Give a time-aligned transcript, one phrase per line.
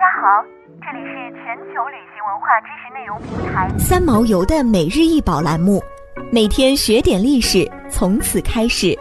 [0.00, 0.42] 家好，
[0.80, 5.82] 这里是全球旅行文化知识内容平台三毛游的每日一宝栏目，
[6.32, 8.98] 每天学点历史，从此开始。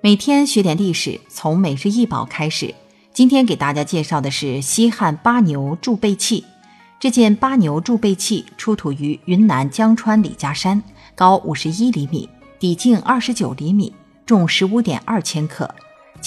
[0.00, 2.72] 每天学点历史，从每日一宝开始。
[3.12, 6.44] 今天给大家介绍的是西汉八牛铸贝器。
[7.00, 10.80] 这件八牛铸贝器出土于云南江川李家山，
[11.16, 12.30] 高五十一厘米，
[12.60, 13.92] 底径二十九厘米，
[14.24, 15.68] 重十五点二千克。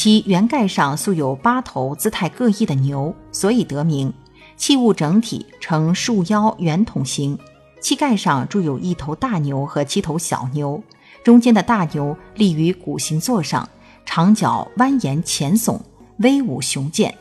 [0.02, 4.14] 其圆盖上素有八头姿态各异的牛，所以得名。
[4.56, 7.38] 器物整体呈束腰圆筒形，
[7.82, 10.82] 器盖上铸有一头大牛和七头小牛，
[11.22, 13.68] 中间的大牛立于鼓形座上，
[14.06, 15.82] 长角蜿蜒前耸，
[16.20, 17.12] 威武雄健；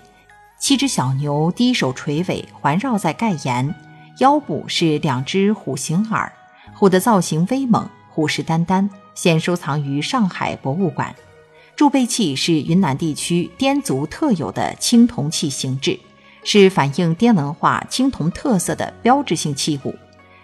[0.60, 3.74] 七只小牛低首垂尾，环绕在盖沿，
[4.20, 6.32] 腰部是两只虎形耳，
[6.76, 11.12] 虎的造型威猛，虎视眈眈，现收藏于上海博物馆。
[11.78, 15.96] 铸贝器是云南地区滇族特有的青铜器形制，
[16.42, 19.94] 是反映滇文化青铜特色的标志性器物。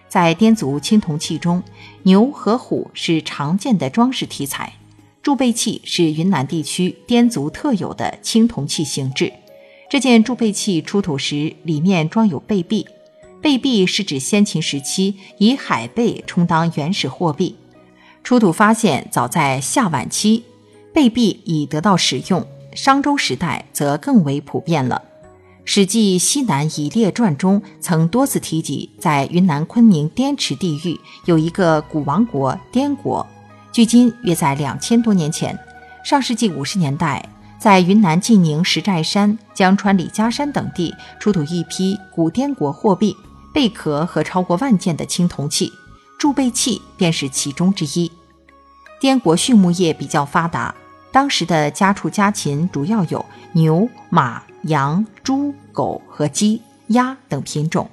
[0.07, 1.61] 在滇族青铜器中，
[2.03, 4.71] 牛和虎是常见的装饰题材。
[5.21, 9.33] 铸贝器是云南地区滇族特有的青铜器形制。
[9.89, 12.87] 这件铸贝器出土时，里面装有贝币。
[13.41, 17.57] 贝币是指先秦时期以海贝充当原始货币。
[18.23, 20.45] 出土发现早在夏晚期。
[20.95, 25.03] 贝币已得到使用，商周时代则更为普遍了。
[25.65, 33.27] 《史记·西南夷列传》中曾多次提及，在云南昆明滇池地域有一个古王国滇国，
[33.73, 35.59] 距今约在两千多年前。
[36.05, 37.27] 上世纪五十年代，
[37.59, 43.13] 在云南晋宁石寨山、江川李家山等地出土一批古滇国货币、
[43.53, 45.73] 贝壳和超过万件的青铜器，
[46.17, 48.09] 铸贝器便是其中之一。
[49.01, 50.73] 滇国畜牧业比较发达。
[51.15, 57.89] 当时的家畜家禽主要有牛、马、羊、猪、狗和鸡、鸭等品种，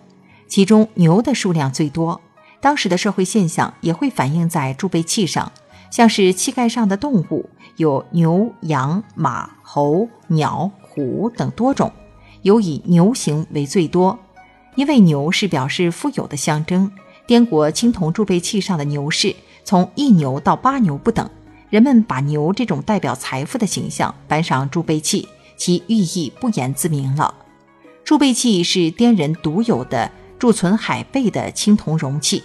[0.48, 2.20] 其中牛的数量最多。
[2.60, 5.52] 当时的社会现象也会反映在铸贝器上，
[5.88, 11.92] 像是器盖上的动物有牛、羊、马、猴、鸟、虎等多种，
[12.42, 14.18] 尤以牛形为最多，
[14.74, 16.90] 因为牛是表示富有的象征。
[17.28, 21.30] 滇国青铜铸贝器上的牛氏从一牛到八牛不等。
[21.72, 27.34] 人们把牛这种代表财富的形象搬上铸贝器，其寓意不言自明了。
[28.04, 32.42] 铸贝器是滇人独有的贮存海贝的青铜容器。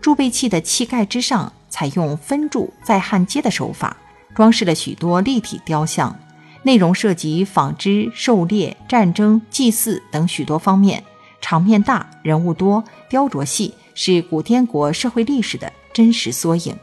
[0.00, 3.94] 铸贝器的器盖之上采用分铸再焊接的手法，
[4.34, 6.18] 装饰了许多立体雕像，
[6.62, 11.04] 内容涉及纺织、狩猎、战争、祭祀等许多方面，
[11.42, 16.74] 场面大，人物多，雕琢细，是古滇国社会历史的真实缩影。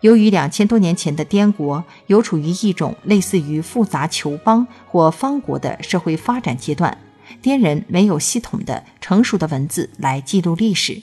[0.00, 6.96] 由于两千多年前的滇国有处于一种类似于复杂酋邦或方国的社会发展阶段，
[7.42, 11.02] 滇人没有系统的、成熟的文字来记录历史。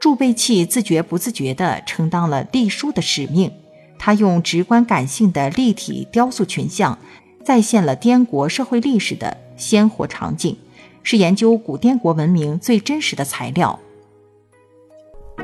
[0.00, 3.52] 铸贝器自觉不自觉地承担了隶书的使命，
[3.98, 6.96] 它用直观感性的立体雕塑群像，
[7.44, 10.56] 再现了滇国社会历史的鲜活场景，
[11.02, 13.78] 是研究古滇国文明最真实的材料。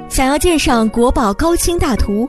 [0.08, 2.28] 想要鉴赏国宝高清大图，